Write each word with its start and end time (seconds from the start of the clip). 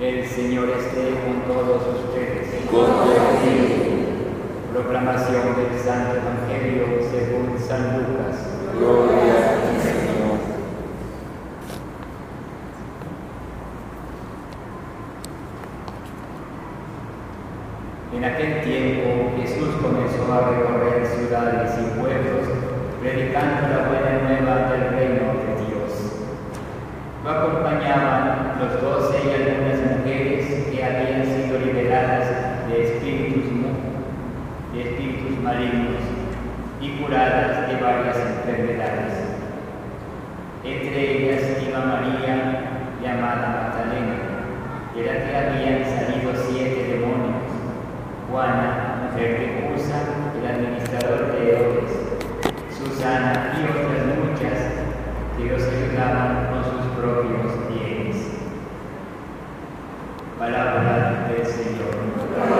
El 0.00 0.26
Señor 0.26 0.70
esté 0.70 1.20
con 1.22 1.42
todos 1.46 1.82
ustedes. 1.86 2.48
Con 2.68 2.84
Proclamación 4.72 5.54
del 5.54 5.78
Santo 5.78 6.16
Evangelio 6.16 6.98
según 7.12 7.56
San 7.56 7.98
Lucas. 7.98 8.36
Gloria 8.76 9.34
a 9.38 9.80
Señor. 9.80 10.38
En 18.16 18.24
aquel 18.24 18.62
tiempo 18.64 19.32
Jesús 19.40 19.76
comenzó 19.80 20.32
a 20.32 20.50
recorrer 20.50 21.06
ciudades 21.06 21.72
y 21.78 22.00
pueblos, 22.00 22.48
predicando 23.00 23.68
la 23.68 23.88
buena 23.88 24.12
nueva 24.28 24.72
del 24.72 24.90
reino 24.90 25.34
de 25.38 25.66
Dios. 25.66 25.92
Lo 27.22 27.30
acompañaban 27.30 28.44
los 28.58 28.82
doce 28.82 29.18
y 29.24 29.30
el 29.30 29.53
y 36.84 36.90
curadas 36.98 37.66
de 37.66 37.82
varias 37.82 38.16
enfermedades. 38.18 39.14
Entre 40.62 41.16
ellas 41.16 41.62
iba 41.66 41.80
María, 41.80 42.90
llamada 43.02 43.72
Magdalena, 43.72 44.16
de 44.94 45.06
la 45.06 45.24
que 45.24 45.36
habían 45.36 45.84
salido 45.84 46.32
siete 46.46 46.84
demonios. 46.92 47.40
Juana, 48.30 49.08
mujer 49.10 49.38
de 49.38 49.54
el 50.38 50.46
administrador 50.46 51.32
de 51.32 51.52
Herodes, 51.52 51.92
Susana 52.76 53.54
y 53.56 53.64
otras 53.64 54.04
muchas 54.18 54.58
que 55.38 55.44
los 55.44 55.62
ayudaban 55.62 56.48
con 56.50 56.64
sus 56.64 56.92
propios 56.98 57.68
bienes. 57.70 58.16
Palabra 60.38 61.28
del 61.28 61.46
Señor. 61.46 62.53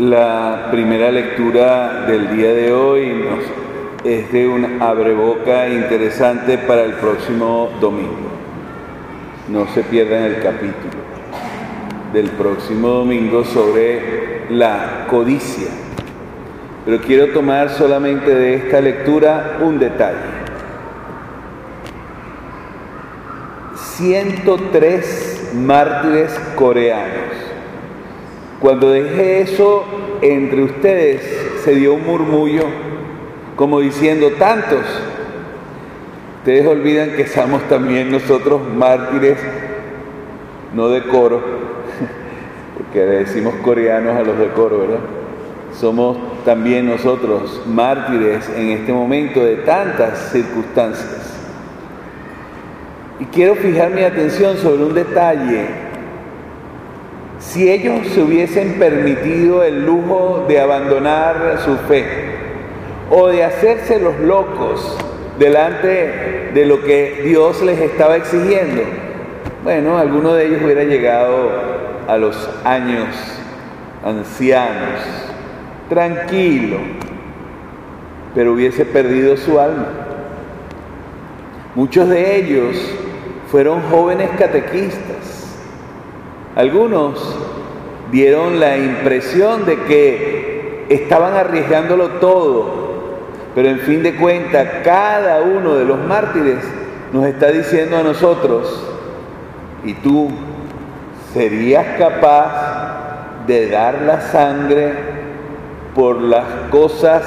La 0.00 0.68
primera 0.70 1.10
lectura 1.12 2.06
del 2.06 2.34
día 2.34 2.54
de 2.54 2.72
hoy 2.72 3.06
nos- 3.22 4.06
es 4.06 4.32
de 4.32 4.48
un 4.48 4.80
abreboca 4.80 5.68
interesante 5.68 6.56
para 6.56 6.84
el 6.84 6.94
próximo 6.94 7.68
domingo. 7.82 8.30
No 9.50 9.66
se 9.66 9.82
pierdan 9.82 10.22
el 10.22 10.36
capítulo 10.40 11.02
del 12.14 12.30
próximo 12.30 12.88
domingo 12.88 13.44
sobre 13.44 14.46
la 14.48 15.04
codicia. 15.10 15.68
Pero 16.86 16.98
quiero 17.02 17.34
tomar 17.34 17.68
solamente 17.68 18.34
de 18.34 18.54
esta 18.54 18.80
lectura 18.80 19.58
un 19.60 19.78
detalle. 19.78 20.16
103 23.74 25.52
mártires 25.56 26.40
coreanos. 26.56 27.49
Cuando 28.60 28.90
dejé 28.90 29.40
eso 29.40 29.84
entre 30.20 30.62
ustedes, 30.62 31.22
se 31.64 31.74
dio 31.74 31.94
un 31.94 32.06
murmullo 32.06 32.64
como 33.60 33.80
diciendo, 33.80 34.30
tantos. 34.38 34.86
Ustedes 36.38 36.66
olvidan 36.66 37.10
que 37.10 37.26
somos 37.26 37.62
también 37.68 38.10
nosotros 38.10 38.62
mártires, 38.74 39.36
no 40.74 40.88
de 40.88 41.02
coro, 41.02 41.42
porque 42.78 43.00
le 43.00 43.16
decimos 43.18 43.52
coreanos 43.62 44.16
a 44.16 44.22
los 44.22 44.38
de 44.38 44.48
coro, 44.48 44.78
¿verdad? 44.78 45.00
Somos 45.74 46.16
también 46.46 46.86
nosotros 46.86 47.62
mártires 47.66 48.48
en 48.56 48.70
este 48.70 48.94
momento 48.94 49.44
de 49.44 49.56
tantas 49.56 50.32
circunstancias. 50.32 51.34
Y 53.18 53.26
quiero 53.26 53.56
fijar 53.56 53.90
mi 53.90 54.04
atención 54.04 54.56
sobre 54.56 54.84
un 54.84 54.94
detalle 54.94 55.89
si 57.40 57.70
ellos 57.70 58.06
se 58.08 58.22
hubiesen 58.22 58.78
permitido 58.78 59.64
el 59.64 59.84
lujo 59.84 60.44
de 60.46 60.60
abandonar 60.60 61.58
su 61.64 61.76
fe 61.88 62.04
o 63.10 63.28
de 63.28 63.42
hacerse 63.42 63.98
los 63.98 64.18
locos 64.20 64.96
delante 65.38 66.50
de 66.54 66.66
lo 66.66 66.82
que 66.82 67.22
Dios 67.24 67.62
les 67.62 67.80
estaba 67.80 68.16
exigiendo, 68.16 68.82
bueno, 69.64 69.98
alguno 69.98 70.34
de 70.34 70.46
ellos 70.46 70.62
hubiera 70.62 70.84
llegado 70.84 71.50
a 72.06 72.16
los 72.18 72.48
años 72.64 73.08
ancianos, 74.04 75.00
tranquilo, 75.88 76.76
pero 78.34 78.52
hubiese 78.52 78.84
perdido 78.84 79.36
su 79.36 79.58
alma. 79.58 79.88
Muchos 81.74 82.08
de 82.08 82.36
ellos 82.36 82.76
fueron 83.50 83.80
jóvenes 83.90 84.30
catequistas. 84.38 85.39
Algunos 86.60 87.14
dieron 88.12 88.60
la 88.60 88.76
impresión 88.76 89.64
de 89.64 89.76
que 89.84 90.84
estaban 90.90 91.32
arriesgándolo 91.32 92.08
todo, 92.20 92.66
pero 93.54 93.70
en 93.70 93.78
fin 93.78 94.02
de 94.02 94.14
cuentas 94.16 94.68
cada 94.84 95.40
uno 95.40 95.76
de 95.76 95.86
los 95.86 95.98
mártires 95.98 96.58
nos 97.14 97.24
está 97.24 97.50
diciendo 97.50 97.96
a 97.96 98.02
nosotros, 98.02 98.86
¿y 99.86 99.94
tú 99.94 100.28
serías 101.32 101.96
capaz 101.96 103.46
de 103.46 103.70
dar 103.70 104.02
la 104.02 104.20
sangre 104.20 104.92
por 105.94 106.20
las 106.20 106.44
cosas 106.70 107.22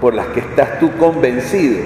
por 0.00 0.14
las 0.14 0.28
que 0.28 0.40
estás 0.40 0.78
tú 0.78 0.90
convencido? 0.96 1.82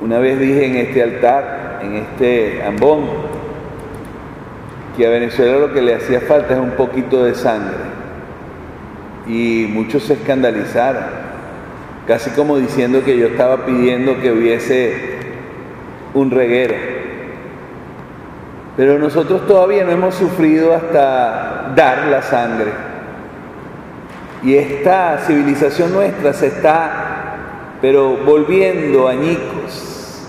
Una 0.00 0.18
vez 0.18 0.40
dije 0.40 0.64
en 0.64 0.76
este 0.76 1.02
altar, 1.02 1.80
en 1.82 1.96
este 1.96 2.62
ambón, 2.62 3.33
que 4.96 5.06
a 5.06 5.10
Venezuela 5.10 5.58
lo 5.58 5.72
que 5.72 5.82
le 5.82 5.94
hacía 5.94 6.20
falta 6.20 6.54
es 6.54 6.60
un 6.60 6.72
poquito 6.72 7.24
de 7.24 7.34
sangre. 7.34 7.76
Y 9.26 9.66
muchos 9.70 10.04
se 10.04 10.14
escandalizaron, 10.14 11.04
casi 12.06 12.30
como 12.30 12.58
diciendo 12.58 13.02
que 13.04 13.16
yo 13.18 13.28
estaba 13.28 13.64
pidiendo 13.64 14.20
que 14.20 14.32
hubiese 14.32 15.18
un 16.12 16.30
reguero. 16.30 16.74
Pero 18.76 18.98
nosotros 18.98 19.46
todavía 19.46 19.84
no 19.84 19.92
hemos 19.92 20.14
sufrido 20.14 20.74
hasta 20.74 21.72
dar 21.74 22.06
la 22.08 22.22
sangre. 22.22 22.72
Y 24.42 24.56
esta 24.56 25.18
civilización 25.26 25.92
nuestra 25.92 26.32
se 26.34 26.48
está, 26.48 27.36
pero 27.80 28.16
volviendo 28.26 29.08
añicos. 29.08 30.26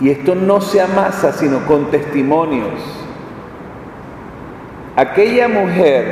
Y 0.00 0.10
esto 0.10 0.34
no 0.34 0.60
se 0.60 0.80
amasa 0.80 1.32
sino 1.32 1.66
con 1.66 1.90
testimonios. 1.90 3.03
Aquella 4.96 5.48
mujer, 5.48 6.04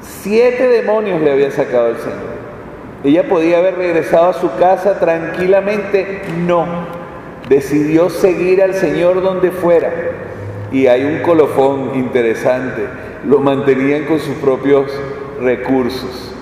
siete 0.00 0.68
demonios 0.68 1.22
le 1.22 1.32
había 1.32 1.50
sacado 1.50 1.88
el 1.88 1.96
Señor. 1.96 2.38
Ella 3.02 3.28
podía 3.28 3.58
haber 3.58 3.76
regresado 3.76 4.30
a 4.30 4.32
su 4.34 4.54
casa 4.56 4.98
tranquilamente. 4.98 6.22
No, 6.44 6.66
decidió 7.48 8.10
seguir 8.10 8.62
al 8.62 8.74
Señor 8.74 9.22
donde 9.22 9.50
fuera. 9.50 9.90
Y 10.70 10.86
hay 10.86 11.04
un 11.04 11.20
colofón 11.22 11.92
interesante. 11.94 12.82
Lo 13.24 13.38
mantenían 13.40 14.04
con 14.04 14.18
sus 14.18 14.34
propios 14.36 14.92
recursos. 15.40 16.34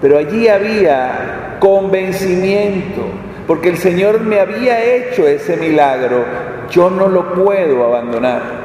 Pero 0.00 0.18
allí 0.18 0.48
había 0.48 1.58
convencimiento, 1.60 3.02
porque 3.46 3.68
el 3.68 3.76
Señor 3.76 4.20
me 4.20 4.40
había 4.40 4.82
hecho 4.82 5.28
ese 5.28 5.56
milagro. 5.56 6.24
Yo 6.70 6.90
no 6.90 7.06
lo 7.08 7.34
puedo 7.34 7.84
abandonar. 7.84 8.59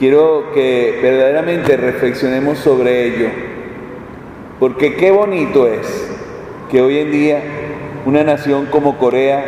Quiero 0.00 0.52
que 0.54 0.98
verdaderamente 1.02 1.76
reflexionemos 1.76 2.56
sobre 2.56 3.04
ello, 3.04 3.28
porque 4.58 4.94
qué 4.94 5.10
bonito 5.10 5.66
es 5.66 6.10
que 6.70 6.80
hoy 6.80 7.00
en 7.00 7.12
día 7.12 7.42
una 8.06 8.24
nación 8.24 8.64
como 8.70 8.96
Corea, 8.96 9.44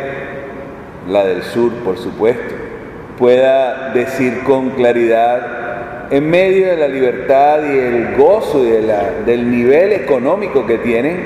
la 1.09 1.25
del 1.25 1.41
sur 1.41 1.71
por 1.83 1.97
supuesto, 1.97 2.53
pueda 3.17 3.93
decir 3.95 4.43
con 4.43 4.69
claridad, 4.69 6.11
en 6.11 6.29
medio 6.29 6.67
de 6.67 6.77
la 6.77 6.87
libertad 6.87 7.63
y 7.63 7.75
el 7.75 8.15
gozo 8.15 8.63
y 8.63 9.25
del 9.25 9.49
nivel 9.49 9.91
económico 9.91 10.67
que 10.67 10.77
tienen, 10.77 11.25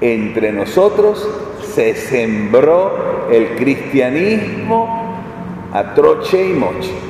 entre 0.00 0.50
nosotros 0.50 1.30
se 1.76 1.94
sembró 1.94 3.28
el 3.30 3.50
cristianismo 3.50 5.22
a 5.72 5.94
troche 5.94 6.44
y 6.44 6.54
moche 6.54 7.08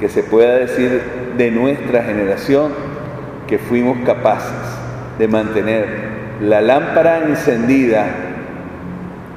que 0.00 0.08
se 0.08 0.22
pueda 0.22 0.54
decir 0.56 1.02
de 1.36 1.50
nuestra 1.50 2.02
generación 2.02 2.72
que 3.46 3.58
fuimos 3.58 3.98
capaces 4.06 4.50
de 5.18 5.28
mantener 5.28 5.86
la 6.40 6.62
lámpara 6.62 7.18
encendida 7.18 8.06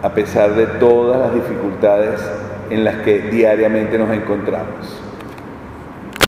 a 0.02 0.14
pesar 0.14 0.56
de 0.56 0.66
todas 0.66 1.20
las 1.20 1.34
dificultades 1.34 2.22
en 2.70 2.86
las 2.86 2.96
que 2.98 3.20
diariamente 3.20 3.98
nos 3.98 4.10
encontramos. 4.12 5.03